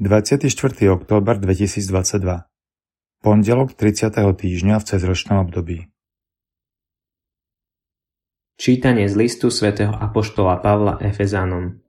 24. 0.00 0.88
október 0.96 1.36
2022 1.36 2.48
Pondelok 3.20 3.76
30. 3.76 4.16
týždňa 4.16 4.80
v 4.80 4.84
cezročnom 4.88 5.44
období 5.44 5.92
Čítanie 8.56 9.12
z 9.12 9.14
listu 9.20 9.52
svätého 9.52 9.92
Apoštola 9.92 10.56
Pavla 10.64 10.96
Efezánom 11.04 11.84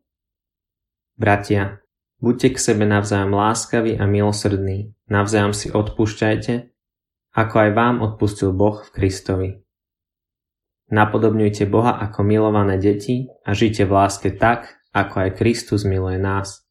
Bratia, 1.16 1.80
buďte 2.20 2.52
k 2.52 2.58
sebe 2.60 2.84
navzájom 2.84 3.32
láskaví 3.32 3.96
a 3.96 4.04
milosrdní, 4.04 4.92
navzájom 5.08 5.56
si 5.56 5.72
odpúšťajte, 5.72 6.68
ako 7.32 7.56
aj 7.64 7.70
vám 7.72 8.04
odpustil 8.04 8.52
Boh 8.52 8.84
v 8.84 8.90
Kristovi. 8.92 9.50
Napodobňujte 10.92 11.64
Boha 11.64 11.96
ako 11.96 12.28
milované 12.28 12.76
deti 12.76 13.32
a 13.48 13.56
žite 13.56 13.88
v 13.88 13.96
láske 13.96 14.36
tak, 14.36 14.84
ako 14.92 15.32
aj 15.32 15.40
Kristus 15.40 15.88
miluje 15.88 16.20
nás 16.20 16.68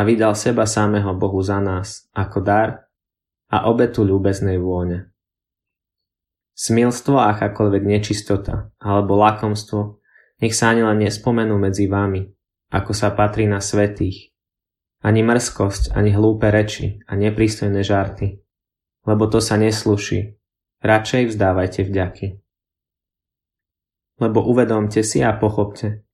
a 0.00 0.04
vydal 0.08 0.32
seba 0.32 0.64
samého 0.64 1.12
Bohu 1.12 1.44
za 1.44 1.60
nás 1.60 2.08
ako 2.16 2.40
dar 2.40 2.88
a 3.52 3.68
obetu 3.68 4.00
ľúbeznej 4.00 4.56
vône. 4.56 5.12
Smilstvo 6.56 7.20
a 7.20 7.36
akákoľvek 7.36 7.84
nečistota 7.84 8.72
alebo 8.80 9.20
lakomstvo 9.20 10.00
nech 10.40 10.56
sa 10.56 10.72
ani 10.72 10.88
len 10.88 11.04
nespomenú 11.04 11.60
medzi 11.60 11.84
vami, 11.84 12.24
ako 12.72 12.96
sa 12.96 13.12
patrí 13.12 13.44
na 13.44 13.60
svetých, 13.60 14.32
ani 15.04 15.20
mrzkosť, 15.20 15.92
ani 15.92 16.16
hlúpe 16.16 16.48
reči 16.48 17.04
a 17.04 17.12
neprístojné 17.20 17.84
žarty, 17.84 18.40
lebo 19.04 19.28
to 19.28 19.44
sa 19.44 19.60
nesluší, 19.60 20.40
radšej 20.80 21.36
vzdávajte 21.36 21.84
vďaky. 21.84 22.26
Lebo 24.16 24.48
uvedomte 24.48 25.04
si 25.04 25.20
a 25.20 25.36
pochopte, 25.36 26.08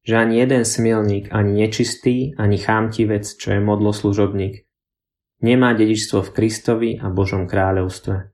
že 0.00 0.16
ani 0.16 0.40
jeden 0.40 0.64
smilník, 0.64 1.28
ani 1.32 1.64
nečistý, 1.64 2.32
ani 2.40 2.56
chámtivec, 2.56 3.26
čo 3.26 3.52
je 3.52 3.60
modlo 3.60 3.92
služobník, 3.92 4.64
nemá 5.44 5.76
dedičstvo 5.76 6.24
v 6.24 6.32
Kristovi 6.32 6.90
a 6.96 7.12
Božom 7.12 7.44
kráľovstve. 7.44 8.32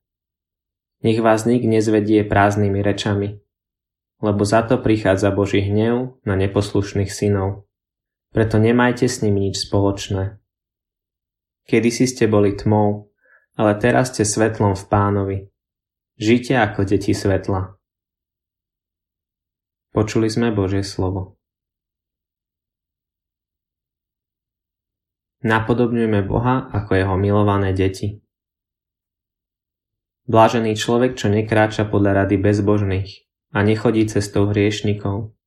Nech 1.05 1.21
vás 1.21 1.45
nik 1.45 1.63
nezvedie 1.67 2.25
prázdnymi 2.25 2.81
rečami, 2.83 3.43
lebo 4.23 4.43
za 4.49 4.65
to 4.65 4.81
prichádza 4.81 5.31
Boží 5.31 5.61
hnev 5.61 6.19
na 6.25 6.35
neposlušných 6.39 7.13
synov. 7.13 7.69
Preto 8.33 8.59
nemajte 8.59 9.07
s 9.07 9.23
nimi 9.23 9.51
nič 9.51 9.69
spoločné. 9.69 10.41
Kedy 11.67 11.89
si 11.91 12.07
ste 12.07 12.31
boli 12.31 12.55
tmou, 12.55 13.11
ale 13.59 13.73
teraz 13.77 14.15
ste 14.15 14.23
svetlom 14.23 14.79
v 14.79 14.85
pánovi. 14.87 15.39
Žite 16.17 16.57
ako 16.57 16.89
deti 16.89 17.13
svetla. 17.13 17.77
Počuli 19.93 20.29
sme 20.29 20.53
Božie 20.53 20.85
slovo. 20.85 21.36
Napodobňujme 25.47 26.27
Boha 26.27 26.67
ako 26.75 26.99
jeho 26.99 27.15
milované 27.15 27.71
deti. 27.71 28.19
Blážený 30.27 30.75
človek, 30.75 31.15
čo 31.15 31.31
nekráča 31.31 31.87
podľa 31.87 32.27
rady 32.27 32.35
bezbožných 32.43 33.31
a 33.55 33.63
nechodí 33.63 34.11
cestou 34.11 34.51
hriešnikov, 34.51 35.39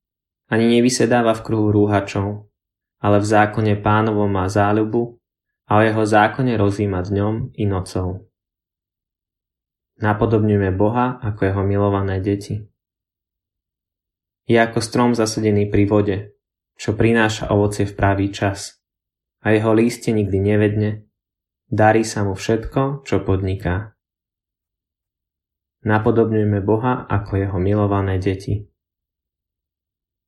ani 0.48 0.80
nevysedáva 0.80 1.36
v 1.36 1.44
kruhu 1.44 1.68
rúhačov, 1.68 2.48
ale 2.96 3.20
v 3.20 3.26
zákone 3.28 3.76
pánovom 3.84 4.32
má 4.32 4.48
záľubu 4.48 5.20
a 5.68 5.72
o 5.76 5.80
jeho 5.84 6.04
zákone 6.08 6.56
rozíma 6.56 7.04
dňom 7.04 7.60
i 7.60 7.68
nocou. 7.68 8.24
Napodobňujme 10.00 10.72
Boha 10.80 11.20
ako 11.20 11.44
jeho 11.44 11.60
milované 11.60 12.24
deti. 12.24 12.72
Je 14.48 14.56
ako 14.56 14.80
strom 14.80 15.12
zasadený 15.12 15.68
pri 15.68 15.84
vode, 15.84 16.16
čo 16.80 16.96
prináša 16.96 17.52
ovocie 17.52 17.84
v 17.84 17.92
pravý 17.92 18.32
čas– 18.32 18.79
a 19.40 19.46
jeho 19.56 19.72
lístie 19.72 20.12
nikdy 20.12 20.38
nevedne, 20.40 20.90
darí 21.72 22.04
sa 22.04 22.24
mu 22.24 22.36
všetko, 22.36 23.04
čo 23.08 23.24
podniká. 23.24 23.96
Napodobňujme 25.80 26.60
Boha 26.60 27.08
ako 27.08 27.40
jeho 27.40 27.56
milované 27.56 28.20
deti. 28.20 28.68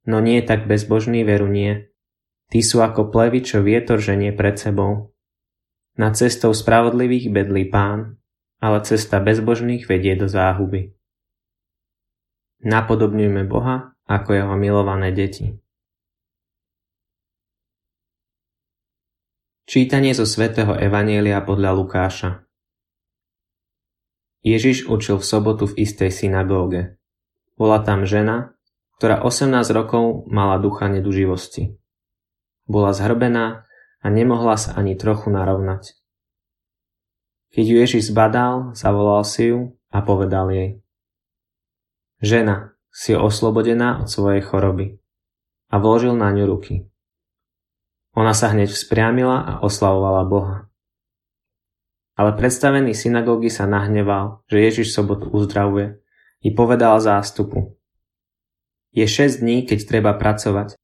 No 0.08 0.18
nie 0.24 0.40
tak 0.42 0.64
bezbožný 0.64 1.22
veru 1.22 1.46
nie. 1.46 1.92
Tí 2.48 2.64
sú 2.64 2.80
ako 2.80 3.12
plevy, 3.12 3.44
čo 3.44 3.60
vietor 3.60 4.00
ženie 4.00 4.32
pred 4.32 4.56
sebou. 4.56 5.12
Na 6.00 6.10
cestou 6.16 6.56
spravodlivých 6.56 7.28
bedlí 7.28 7.68
pán, 7.68 8.16
ale 8.64 8.80
cesta 8.82 9.20
bezbožných 9.20 9.84
vedie 9.84 10.16
do 10.16 10.24
záhuby. 10.24 10.96
Napodobňujme 12.64 13.44
Boha 13.44 13.92
ako 14.08 14.30
jeho 14.32 14.54
milované 14.56 15.12
deti. 15.12 15.61
Čítanie 19.72 20.12
zo 20.12 20.28
svätého 20.28 20.76
Evanielia 20.76 21.40
podľa 21.40 21.72
Lukáša 21.72 22.44
Ježiš 24.44 24.84
učil 24.84 25.16
v 25.16 25.24
sobotu 25.24 25.64
v 25.64 25.88
istej 25.88 26.12
synagóge. 26.12 27.00
Bola 27.56 27.80
tam 27.80 28.04
žena, 28.04 28.52
ktorá 29.00 29.24
18 29.24 29.48
rokov 29.72 30.28
mala 30.28 30.60
ducha 30.60 30.92
neduživosti. 30.92 31.80
Bola 32.68 32.92
zhrbená 32.92 33.64
a 34.04 34.06
nemohla 34.12 34.60
sa 34.60 34.76
ani 34.76 34.92
trochu 34.92 35.32
narovnať. 35.32 35.96
Keď 37.56 37.64
ju 37.64 37.76
Ježiš 37.80 38.12
zbadal, 38.12 38.76
zavolal 38.76 39.24
si 39.24 39.56
ju 39.56 39.80
a 39.88 40.04
povedal 40.04 40.52
jej 40.52 40.84
Žena, 42.20 42.76
si 42.92 43.16
oslobodená 43.16 44.04
od 44.04 44.08
svojej 44.12 44.44
choroby 44.44 45.00
a 45.72 45.80
vložil 45.80 46.12
na 46.12 46.28
ňu 46.28 46.44
ruky. 46.44 46.91
Ona 48.12 48.36
sa 48.36 48.52
hneď 48.52 48.68
vzpriamila 48.68 49.36
a 49.40 49.52
oslavovala 49.64 50.22
Boha. 50.28 50.58
Ale 52.12 52.36
predstavený 52.36 52.92
synagógy 52.92 53.48
sa 53.48 53.64
nahneval, 53.64 54.44
že 54.52 54.60
Ježiš 54.60 54.92
sobotu 54.92 55.32
uzdravuje 55.32 55.96
i 56.44 56.52
povedal 56.52 57.00
zástupu. 57.00 57.72
Je 58.92 59.08
6 59.08 59.40
dní, 59.40 59.64
keď 59.64 59.78
treba 59.88 60.12
pracovať. 60.12 60.76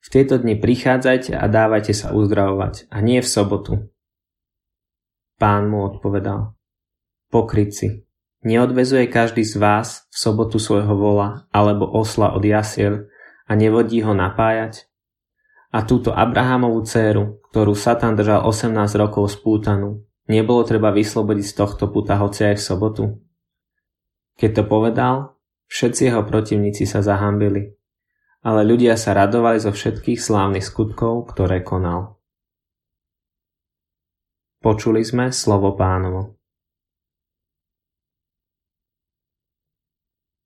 V 0.00 0.08
tieto 0.08 0.40
dni 0.40 0.56
prichádzajte 0.56 1.36
a 1.36 1.44
dávajte 1.44 1.92
sa 1.92 2.16
uzdravovať, 2.16 2.88
a 2.88 3.04
nie 3.04 3.20
v 3.20 3.28
sobotu. 3.28 3.72
Pán 5.36 5.68
mu 5.68 5.84
odpovedal. 5.84 6.56
Pokryci, 7.28 8.08
neodvezuje 8.40 9.04
každý 9.12 9.44
z 9.44 9.60
vás 9.60 10.08
v 10.08 10.16
sobotu 10.16 10.56
svojho 10.56 10.96
vola 10.96 11.44
alebo 11.52 11.84
osla 11.84 12.32
od 12.32 12.40
jasiel 12.40 13.12
a 13.44 13.52
nevodí 13.52 14.00
ho 14.00 14.16
napájať? 14.16 14.89
A 15.70 15.86
túto 15.86 16.10
Abrahamovú 16.10 16.82
dceru, 16.82 17.38
ktorú 17.54 17.78
Satan 17.78 18.18
držal 18.18 18.42
18 18.42 18.74
rokov 18.98 19.30
spútanú, 19.30 20.02
nebolo 20.26 20.66
treba 20.66 20.90
vyslobodiť 20.90 21.46
z 21.46 21.54
tohto 21.54 21.94
puta 21.94 22.18
hoci 22.18 22.42
aj 22.42 22.58
v 22.58 22.62
sobotu? 22.62 23.04
Keď 24.34 24.50
to 24.50 24.62
povedal, 24.66 25.14
všetci 25.70 26.10
jeho 26.10 26.26
protivníci 26.26 26.88
sa 26.90 27.06
zahambili, 27.06 27.70
ale 28.42 28.66
ľudia 28.66 28.98
sa 28.98 29.14
radovali 29.14 29.62
zo 29.62 29.70
všetkých 29.70 30.18
slávnych 30.18 30.64
skutkov, 30.64 31.30
ktoré 31.30 31.62
konal. 31.62 32.18
Počuli 34.58 35.06
sme 35.06 35.30
slovo 35.30 35.78
pánovo. 35.78 36.39